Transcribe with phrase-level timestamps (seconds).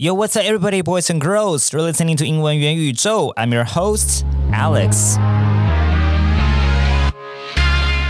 [0.00, 1.72] Yo, what's up, everybody, boys and girls?
[1.72, 3.32] You're listening to 英文元宇宙.
[3.34, 5.16] I'm your host, Alex.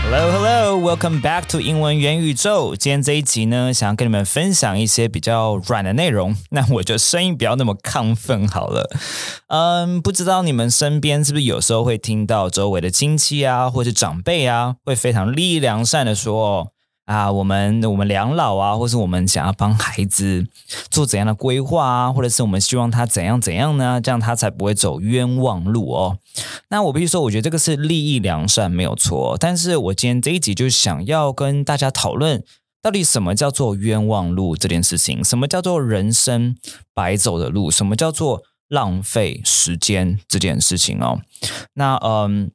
[0.03, 2.75] Hello, hello, welcome back to 英文元宇宙。
[2.75, 6.35] 今天这一集呢，想要跟你们分享一些比较软的内容。
[6.51, 8.87] 那我就声音不要那么亢奋好了。
[9.47, 16.67] 嗯，不知道你们身边是不是有时候会听到周围的亲戚啊，或者长辈啊，会非常利益良善的说。
[17.09, 20.45] 啊，我们我们两老啊，或是我们想要帮孩子
[20.91, 23.99] 做怎样的规划啊，或者是我们希望他怎样怎样呢？
[23.99, 26.19] 这样他才不会走冤枉路哦。
[26.69, 29.35] 那我必须说，我觉得这个是利益良善没有错。
[29.39, 32.43] 但是我今天这一集就想要跟大家讨论，
[32.79, 35.23] 到底什么叫做冤枉路这件事情？
[35.23, 36.55] 什么叫做人生
[36.93, 37.71] 白走的路？
[37.71, 41.21] 什么叫做浪费时间这件事情哦？
[41.73, 42.51] 那嗯。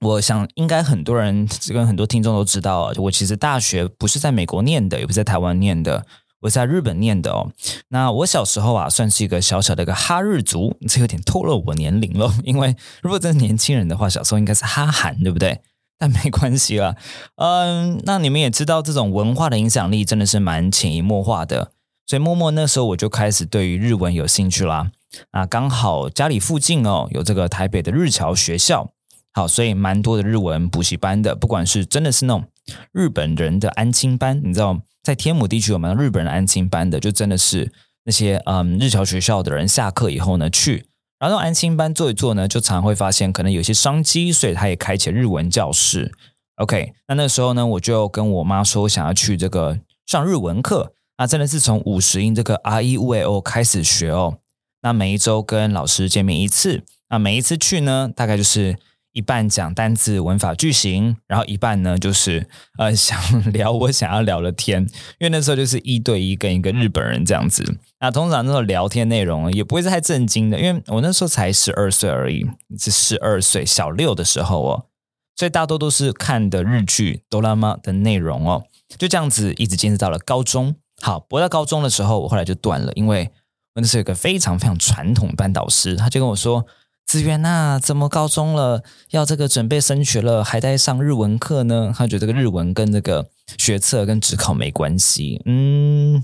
[0.00, 6.06] 我想，应该很多人跟很多听众都知道，我其实大学不是在美国念的，也不是在台湾念的，
[6.42, 7.50] 我在日本念的哦。
[7.88, 12.32] 那我小时候啊，算是一个小小的一个哈日族，这有点透露我年龄了。
[12.44, 15.60] 因为如果真是年轻人的话，小时候应该是哈韩，对不对？
[15.98, 16.94] 但没关系啦，
[17.34, 21.72] 嗯，那你们也知道，这种文化的影响力真的是蛮潜移默化的，
[22.06, 24.92] 所以默默那时候我就开始对于日文有兴趣啦。
[25.32, 28.92] 啊，刚好家里附近哦，有这个台北的日侨学校。
[29.34, 32.44] 好，所以蛮多的日文补习班的，不管是真的是那种
[32.92, 37.70] 日本人的安亲班，你知道，在天母地区有蛮多日本人安亲班的，就真的是
[38.04, 40.86] 那些嗯日侨学校的人下课以后呢去，
[41.20, 46.12] 然后安亲班做一做呢，就常会发现可能有些商机，所以他也开启日文教室。
[46.56, 54.38] OK，那那时候呢，我就跟我妈说想要去这个上日文课，那真的是从五十音这个 R E U A O 开始学哦，
[54.82, 58.76] 那每一周跟老师见面一次，那每一次去呢，大概就是。
[59.18, 62.46] 一半讲单字、文法、句型，然后一半呢就是
[62.78, 63.20] 呃 想
[63.52, 64.80] 聊我想要聊的天，
[65.18, 67.64] 因为那时候就是一对一跟一个日本人这样子。
[67.98, 72.46] 那通常那种聊天内容也不会是太震惊的，因为我那时候才十二岁而已，
[72.78, 74.86] 是十二岁小六的时候哦，
[75.34, 78.62] 所以大多都是看的日剧、哆啦 A 的内容哦。
[78.96, 80.76] 就这样子一直坚持到了高中。
[81.02, 83.28] 好，我到高中的时候，我后来就断了，因为
[83.74, 86.64] 我那是有个非常非常传统班导师，他就跟我说。
[87.08, 88.82] 子源呐，怎么高中了
[89.12, 91.90] 要这个准备升学了，还在上日文课呢？
[91.96, 96.22] 他觉得这个日文跟这个学测跟职考没关系，嗯，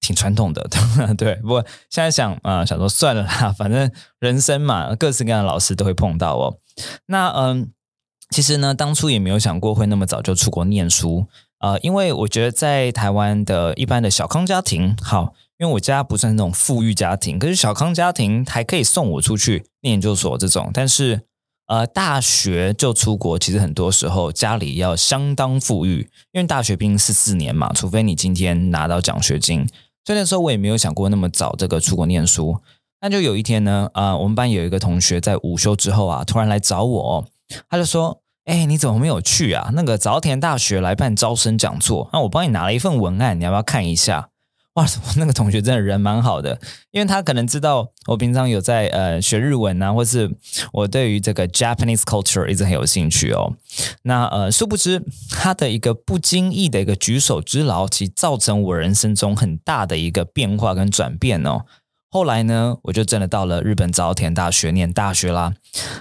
[0.00, 0.64] 挺传统的，
[1.18, 1.34] 对。
[1.42, 1.60] 不过
[1.90, 3.90] 现在想啊，想说算了啦，反正
[4.20, 6.56] 人生嘛，各式各样的老师都会碰到哦。
[7.06, 7.72] 那嗯，
[8.30, 11.26] 其实呢，当初也没有想过会那么早就出国念书
[11.58, 15.34] 啊，因为我觉得在台湾的一般的小康家庭，好。
[15.62, 20.72] 因为我家不算那种富裕家庭，可是小康家庭还可以送我出去念研究所这种。
[20.74, 21.20] 但是，
[21.68, 26.00] 呃，大学就出国，其实很多时候家里要相当富裕，
[26.32, 29.64] 因为大学毕竟是四年嘛，除非你今天拿到奖学金。
[30.04, 32.58] 所以那时候我也没有想过那么早这个出国念书。
[33.00, 37.24] 那就有一天呢，啊，我们班有一个同学在午休之后啊，突然来找我，
[37.68, 39.70] 他就说：“哎，你怎么没有去啊？
[39.74, 44.30] 那个早田大学来办招生讲座，那我帮你拿了一份文案，你要不要看一下？”
[44.74, 46.58] 哇，我 那个同学真的人蛮好的，
[46.92, 50.30] 因为他可能知道我平常有在呃学日文啊，或是
[50.72, 53.54] 我对于这个 Japanese culture 一直很有兴趣哦。
[54.04, 61.66] 那呃，殊不知他的一个不经意的一个举手之劳，其造成我人生中很大的一个变化跟转变哦。
[62.08, 65.54] 后来呢，我就真的到了日本早田大学念大学啦。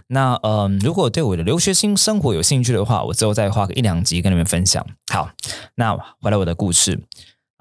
[0.07, 4.85] 那嗯，如果对我的留学新生活有兴趣的话，我之后再花个一两集跟你们分享。
[5.11, 5.29] 好，
[5.75, 7.01] 那回来我的故事。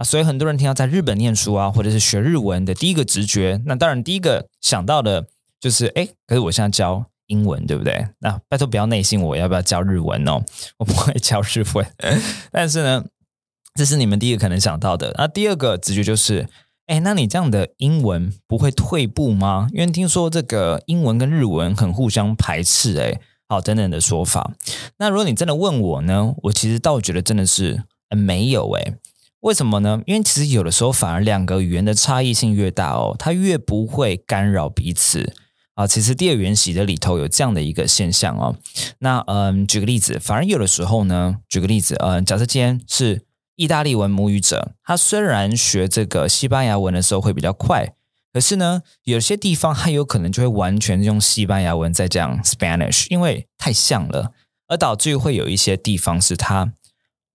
[0.02, 5.26] 所以很多人听到在日本念书啊，或者是学日文的第一个直觉，那当然第一个想到的
[5.60, 8.08] 就是，哎，可是我现在教英文，对不对？
[8.20, 10.42] 那拜托不要内信，我要不要教日文哦？
[10.78, 11.86] 我不会教日文，
[12.50, 13.04] 但是呢，
[13.74, 15.14] 这是你们第一个可能想到的。
[15.18, 16.48] 那第二个直觉就是，
[16.86, 19.68] 哎，那你这样的英文不会退步吗？
[19.72, 24.52] 因为听说这个英文跟日文很互相排斥，哎，好等等的说法。
[24.96, 28.94] 那如果你真的问我呢，我其实倒觉得真的是没有，哎。
[29.40, 30.02] 为什么呢？
[30.06, 35.32] 因为其实有的时候反而两个语言的差异性越大哦，它越不会干扰彼此
[35.74, 35.86] 啊。
[35.86, 38.56] 其实第二元习的里头有这样的一个现象哦。
[38.98, 43.22] 那嗯，举个例子，反而有的时候呢，举个例子，嗯，假设今天是
[43.56, 47.94] 意大利文母语者，他虽然学这个西班牙文的时候会比较快，
[48.34, 54.32] 可是呢，有些地方他有可能就会完全用西班牙文在讲 Spanish，因为太像了，
[54.68, 56.74] 而导致会有一些地方是他。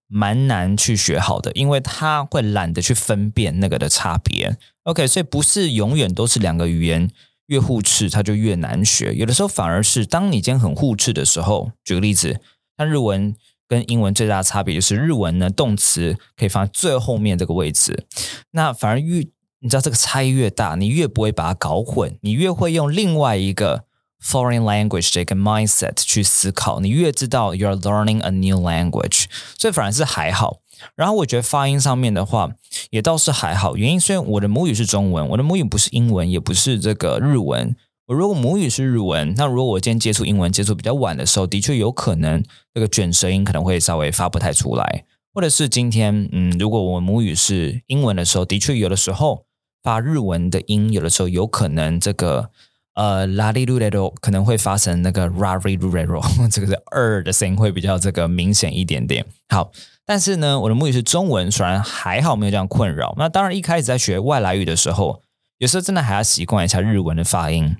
[0.08, 4.58] 蛮难去学好的，因为他会懒得去分辨那个的差别。
[4.84, 7.10] OK，所以不是永远都是两个语言
[7.48, 9.14] 越互斥，它就越难学。
[9.14, 12.40] 有的时候反而是当你今天很互斥的时候，举个例子，
[12.78, 13.36] 像日文
[13.68, 18.06] 跟英文最大的差别就是日文呢动词可以放在最后面这个位置，
[18.52, 19.26] 那反而越
[19.60, 23.86] 你知道这个差异越大，你越不会把它搞混，你越会用另外一个
[24.26, 29.26] foreign language 这个 mindset 去思考，你越知道 you're learning a new language，
[29.58, 30.62] 所以反而是还好。
[30.96, 32.52] 然后我觉得发音上面的话，
[32.90, 33.78] 也倒是还好。
[33.78, 37.76] 原因虽然我的母语是中文，我的母语不是英文，也不是这个日文。
[38.08, 42.44] 我如果母语是日文，那如果我今天接触英文接触比较晚的时候，的确有可能
[42.74, 45.06] 这个卷舌音可能会稍微发不太出来。
[45.34, 49.46] 或者是今天，嗯，如果我母语是英文的时候，的确有的时候
[49.82, 52.52] 发日文的音，有的时候有可能这个
[52.96, 56.22] 呃拉里鲁雷罗可能会发成那个拉里鲁雷罗，
[56.52, 59.26] 这个是二的声音会比较这个明显一点点。
[59.48, 59.72] 好。
[60.08, 63.16] 但是呢，我的母语是中文，虽然还好没有这样困扰。
[63.18, 65.24] 那当然，一开始在学外来语的时候，
[65.58, 67.76] 有时候真的还要习惯一下日文的发音。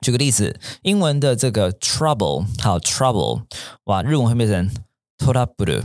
[0.00, 3.42] 举个例子，英文的这个 trouble，好 trouble，
[3.84, 4.70] 哇，日文会变成
[5.18, 5.82] torabu，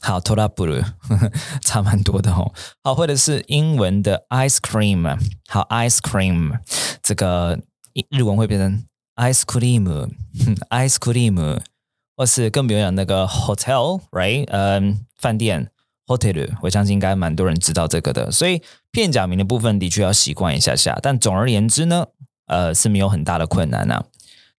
[0.00, 0.82] 好 torabu，
[1.60, 2.54] 差蛮多的哦。
[2.82, 5.18] 好，或者是英文的 ice cream，
[5.50, 6.58] 好 ice cream，
[7.02, 7.60] 这个
[8.08, 8.84] 日文会变成
[9.16, 11.60] ice cream，ice cream。
[12.16, 14.44] 或是更不用讲那个 hotel，right？
[14.48, 15.70] 嗯，饭店
[16.06, 18.30] hotel，我相信应该蛮多人知道这个的。
[18.30, 18.60] 所以
[18.90, 20.98] 片假名的部分的确要习惯一下下。
[21.02, 22.08] 但总而言之呢，
[22.46, 24.04] 呃，是没有很大的困难呐。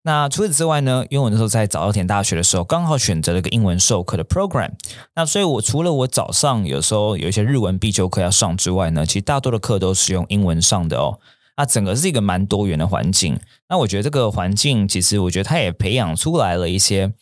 [0.01, 4.71] 那除此之外呢，因为我那时候在早稻田大学的时候，刚好选择了一个英文授课的 program。
[5.13, 11.19] 那所以我除了我早上有时候有一些日文必修课要上之外呢，其实大多的课都是用英文上的哦。
[11.57, 13.39] 那整个是一个蛮多元的环境。
[13.69, 17.13] 那我觉得这个环境其实，我觉得它也培养出来了一些。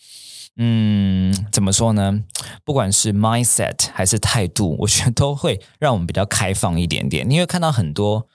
[0.62, 2.22] 嗯，怎么说呢？
[2.66, 7.30] 不管是 mindset 还是态度，我觉得都会让我们比较开放一点点。
[7.30, 8.28] 你会看到很多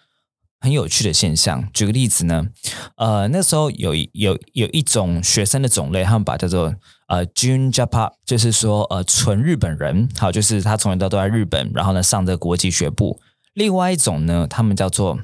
[0.59, 1.69] 很有趣的现象。
[1.75, 2.47] 举个例子呢，
[2.97, 6.75] 呃，那时候有有有一种学生的种类，他们把叫做
[7.09, 13.21] 呃 Jun Japan，就是说呃纯日本人，好，就是他从小到都在日本，然后呢上这国际学部。
[13.53, 15.19] 另外一种呢，他们叫做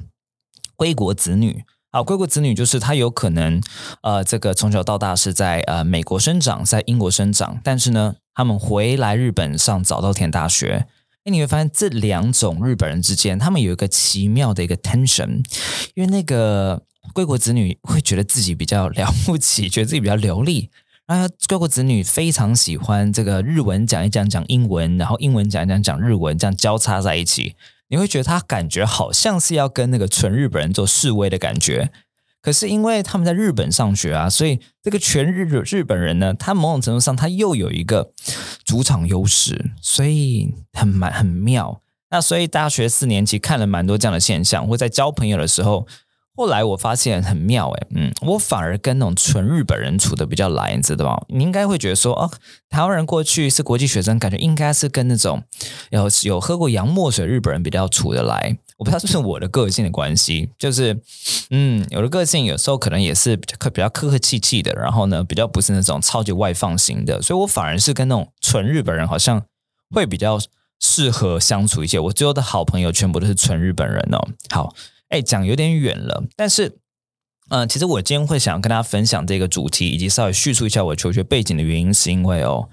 [0.81, 1.63] 归国子女。
[1.91, 3.61] 好，归国子女就是他有可能，
[4.01, 10.87] 呃，这个从小到大是在呃美国生长，在英国生长，但是呢，他们回来日本上早稻田大学。
[11.23, 15.45] 哎，你会发现这两种日本人之间，他们有一个奇妙的一个 tension，
[15.93, 16.81] 因为那个
[17.13, 20.71] 归国子女会觉得自己比较了不起，觉得自己比较流利，
[21.07, 27.55] 然后归国子女非常喜欢这个日文讲一讲讲英文，然后英文讲一讲讲日文，这样交叉在一起。
[27.89, 31.91] 你会觉得他感觉好像是要跟那个纯日本人做示威的感觉，
[32.41, 38.13] 可是因为他们在日本上学啊，所以这个全日日本人呢，他某种程度上他又有一个
[38.63, 41.81] 主场优势，所以很蛮很妙。
[42.11, 45.85] 那所以大学四年级看了蛮多这样的现象，或在交朋友的时候。
[46.41, 51.21] 后来我发现很妙诶，嗯，我反而跟那种纯日本人处的比较来，你知道吗？
[51.27, 52.31] 你应该会觉得说，哦，
[52.67, 55.43] 台湾人过去是国际学生，感觉应该是跟那种
[55.91, 58.57] 有有喝过洋墨水日本人比较处得来。
[58.77, 60.99] 我不知道是不是我的个性的关系，就是，
[61.51, 69.43] 嗯，有的个性有时候可能也是比较比较客客气气的，然后呢，比较不是那种超级外放型的，所以我反而是跟那种纯日本人好像
[69.93, 70.39] 会比较
[70.79, 71.99] 适合相处一些。
[71.99, 74.27] 我最后的好朋友全部都是纯日本人哦。
[74.49, 74.73] 好。
[75.11, 76.77] 哎，讲有点远了，但是，
[77.49, 82.69] 嗯，其实我今天会想跟大家分享这个主题，以及稍微叙述一下我求学背景的原因，是因为哦，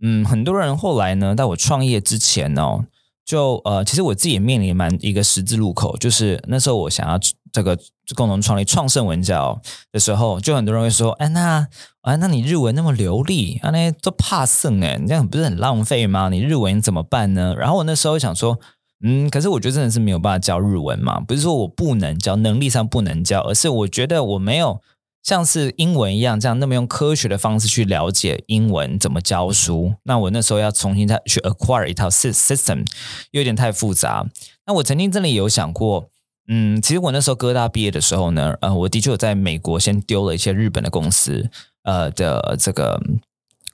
[0.00, 2.84] 嗯，很多人后来呢，在我创业之前哦，
[3.24, 7.18] 就呃，其实我自己也面临蛮一个十字路口，就是那时候我想要
[7.50, 7.76] 这个
[8.14, 11.66] 共同创立创盛文教的时候，就很多人会说，哎，那
[12.02, 16.28] 啊，那你日文那么流利，啊，那都怕剩哎，你这样不是很浪费吗？
[16.28, 17.56] 你日文怎么办呢？
[17.58, 18.60] 然后我那时候想说。
[19.02, 24.80] 嗯，可是我觉得真的是没有办法教日文嘛，不是说我不能教，能力上不能教，而是我觉得我没有
[25.22, 29.94] 像是英文一样这样那么用科学的方式去了解英文怎么教书。
[30.04, 32.84] 那我那时候要重新再去 acquire 一套 system，
[33.30, 34.26] 有点太复杂。
[34.66, 36.10] 那我曾经真的有想过，
[36.48, 41.48] 嗯，其实我那时候哥大毕业的时候呢，呃，我的确有在美国先丢了一些日本的公司，
[41.84, 43.00] 呃的这个。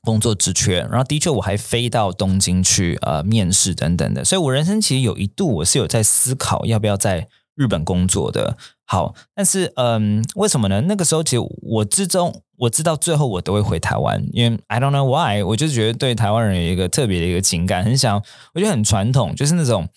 [0.07, 8.57] 工作职缺，然后的确我还飞到东京去呃面试等等的，所以我人生其实有一度我是有在思考要不要在日本工作的。
[8.85, 10.81] 好，但是嗯，为什么呢？
[10.83, 18.23] 那个时候其实我之中我知道最后我都会回台湾，因为 I don't know why，我就觉得对台湾人有一个特别的一个情感，很想，
[18.55, 19.89] 我觉得很传统，就是那种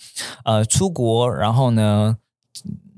[0.44, 2.18] 呃出国，然后呢。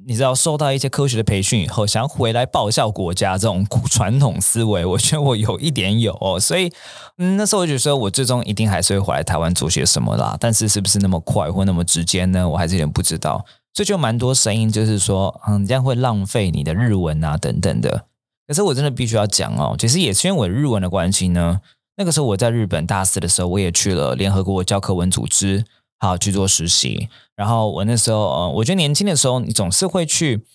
[0.08, 6.72] 你知道受到一些科学的培训以后，想要回来报效国家这种传统思维，我觉得我有一点有，哦，所以
[7.18, 10.36] 嗯，那时候我就说，我最终一定还是会回来台湾做些什么啦。
[10.40, 12.48] 但是是不是那么快或那么直接呢？
[12.50, 13.46] 我还是有点不知道。
[13.74, 18.06] 所以就蛮多声音，就是说，嗯，这样会浪费你的日文啊，等等的。
[18.48, 21.62] 可是我真的必须要讲哦，其实也是因为我日文的关系呢。
[21.96, 25.64] 那个时候我在日本大四的时候，我也去了联合国教科文组织。
[26.08, 27.10] 好去做实习。
[27.36, 30.46] 然后我那时候，呃，我觉得年轻的时候，你总是会去，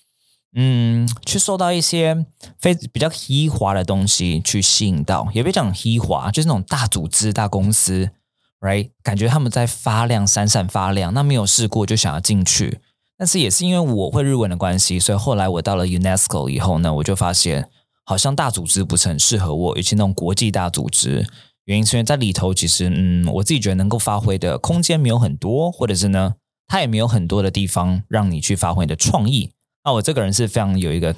[0.54, 2.26] 嗯，去受到一些
[2.58, 8.10] 非比较稀华的东西去吸引到，也别讲稀华，就是那种大组织、大公司
[8.60, 8.90] ，right？
[9.02, 12.80] 感觉他们在发亮、闪闪发亮，那没有试过就想要进去。
[13.18, 17.68] 但是也是因为我会日文的关系，所以后来我到了 UNESCO 以后呢，我就发现
[18.04, 21.26] 好像大组织不是很适合我，尤其那种国际大组织。
[21.66, 26.34] 原因是因为在里头，其实嗯，我自己觉得能够发挥的空间没有很多，或者是呢，
[26.68, 29.50] 它也没有很多的地方让你去发挥你的创意。
[29.84, 31.14] 那我这个人是非常有一个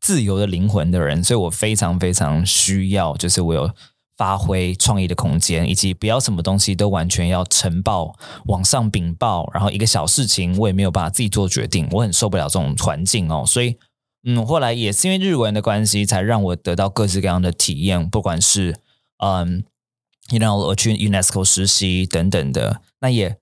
[0.00, 3.70] 自由的灵魂的人，所以我非常非常需要，就是我有
[4.16, 8.16] 发挥创意的空间，以及不要什么东西都完全要呈报、
[8.46, 13.44] 往上禀报，然后一个小事情我也没有办法自己做决定，我很受不了这种环境哦。
[13.46, 13.76] 所以
[14.24, 18.76] 嗯，后来也是因为日文的关系，才让我得到各式各样的体验，不管是
[19.18, 19.62] 嗯。
[20.30, 23.36] 然后我去 UNESCO 实习等等的，那也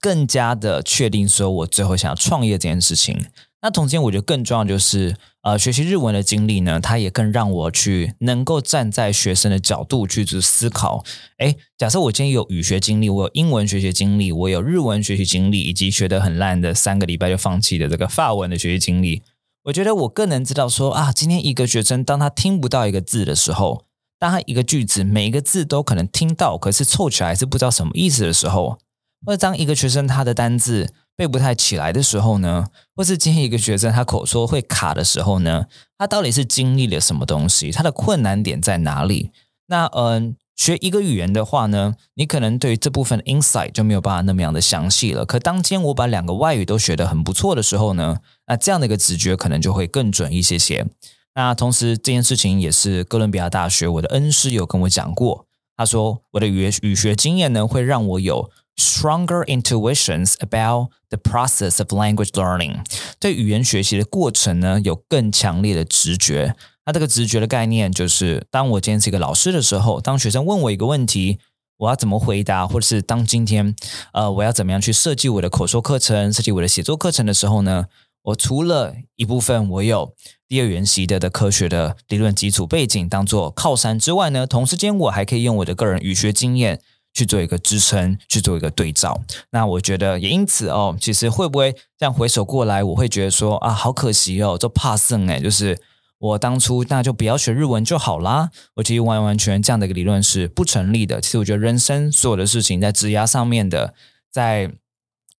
[0.00, 3.26] 更加的确定说我最后想要创业这件事情。
[3.60, 11.04] 那同时，我觉得更重要就是，呃，学习日文的经历呢，它也更让我去能够站在学生的角度去思考。
[11.38, 19.22] 哎，假设我今天有语学经历，我有英文学习经历，我有日文学习经历，以及学得很烂的三个礼拜就放弃的这个法文的学习经历，
[19.64, 23.87] 我觉得我更能知道说啊，今天一个学生当他听不到一个字的时候。
[24.18, 28.78] 当他一个句子每一个字都可能听到，可是凑起来是不知道什么意思的时候，
[29.24, 37.70] 或者当一个学生他的单字背不太起来的时候呢，或是今天一个学生他口说会卡的时候呢，他到底是经历了什么东西？
[37.70, 39.30] 他的困难点在哪里？
[39.66, 45.24] 那嗯，学一个语言的话呢，你可能对于这部分 insight 就没有办法那么样的详细了。
[45.24, 50.86] 可当今我把两个外语都学得很不错的时候呢，那这样的一个直觉可能就会更准一些些。
[51.34, 55.46] 那同时，这件事情也是哥伦比亚大学我的恩师有跟我讲过。
[55.76, 62.84] 他说，我的语语学经验呢，会让我有 stronger intuitions about the process of language learning。
[63.20, 66.56] 对语言学习的过程呢，有更强烈的直觉。
[66.84, 71.38] 那这个直觉的概念，就是当我今天是一个老师的时候，当学生问我一个问题，
[71.76, 73.76] 我要怎么回答，或者是当今天
[74.12, 77.86] 呃，我要怎么样去设计我的口说课程、设计我的写作课程的时候呢？
[78.28, 80.14] 我除了一部分我有
[80.46, 86.80] 第二元习得的科学的理论基础背景当做靠山之外呢，同时间我还可以用我的个人语学经验
[87.14, 89.22] 去做一个支撑，去做一个对照。
[89.50, 95.80] 那我觉得也因此哦，其实会不会这样回首过来，我会觉得说啊，好可惜哦，就怕剩哎，就是
[96.18, 98.50] 我当初那就不要学日文就好啦。
[98.74, 101.20] 我其实完完全全这样的一个理论是不成立的。
[101.20, 103.94] 其实我觉得人生所有的事情，在职压上面的，
[104.30, 104.70] 在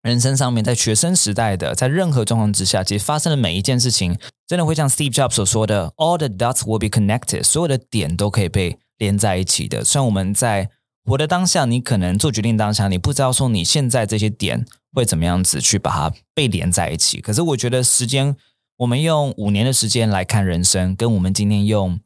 [0.02, 9.82] 人生上面，在学生时代的，在任何状况之下，其实发生的每一件事情，真的会像 Steve Jobs 所说的，all the dots will be connected，所有的点都可以被连在一起的。
[9.82, 10.70] 虽然我们在
[11.04, 14.64] 活的当下，你可能做决定当下，你不知道说你现在这些点
[14.94, 17.20] 会怎么样子去把它被连在一起。
[17.20, 18.36] 可是我觉得时间，
[18.76, 21.98] 我们用五年的时间来看人生，跟我们今天用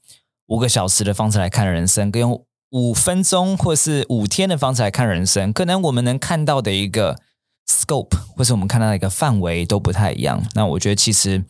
[0.47, 7.21] 五个小时的方式来看人生，跟用五分钟或是五天的方式来看人生，可能我们能看到的一个。
[7.73, 10.43] Scope 或是我们看到的一个范围都不太一样。
[10.55, 11.43] 那我觉得其实，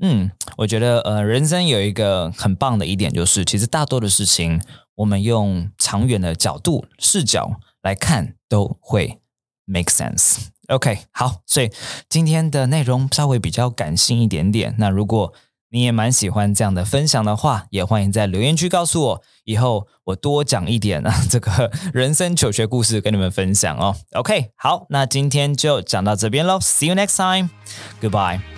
[0.00, 4.60] 嗯，我觉得呃，人生有一个很棒的一点就是，其实大多的事情，
[4.96, 9.18] 我们用长远的角度视角来看，都会
[9.64, 10.48] make sense。
[10.68, 11.70] OK，好，所以
[12.08, 14.74] 今天的内容稍微比较感性一点点。
[14.78, 15.32] 那如果
[15.70, 23.94] 你也蛮喜欢这样的分享的话，也欢迎在留言区告诉我，以后我多讲一点啊，这个人生求学故事跟你们分享哦。
[24.12, 28.57] OK，好，那今天就讲到这边喽，See you next time，Goodbye。